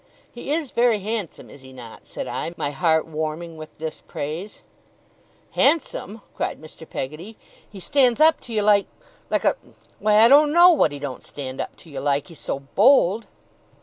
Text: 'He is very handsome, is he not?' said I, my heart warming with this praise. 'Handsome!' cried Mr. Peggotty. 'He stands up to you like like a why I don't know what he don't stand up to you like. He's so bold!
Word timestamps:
'He 0.31 0.51
is 0.51 0.71
very 0.71 0.97
handsome, 0.97 1.51
is 1.51 1.61
he 1.61 1.71
not?' 1.71 2.07
said 2.07 2.27
I, 2.27 2.55
my 2.57 2.71
heart 2.71 3.05
warming 3.05 3.55
with 3.55 3.69
this 3.77 4.01
praise. 4.07 4.63
'Handsome!' 5.51 6.21
cried 6.33 6.59
Mr. 6.59 6.89
Peggotty. 6.89 7.37
'He 7.69 7.79
stands 7.79 8.19
up 8.19 8.39
to 8.41 8.53
you 8.55 8.63
like 8.63 8.87
like 9.29 9.43
a 9.45 9.55
why 9.99 10.15
I 10.25 10.27
don't 10.27 10.51
know 10.53 10.71
what 10.71 10.91
he 10.91 10.97
don't 10.97 11.23
stand 11.23 11.61
up 11.61 11.75
to 11.75 11.91
you 11.91 11.99
like. 11.99 12.29
He's 12.29 12.39
so 12.39 12.61
bold! 12.61 13.27